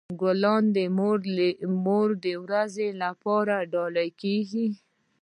[0.21, 0.77] ګلان د
[1.83, 2.11] مور
[2.43, 4.67] ورځ لپاره ډالۍ کیږي.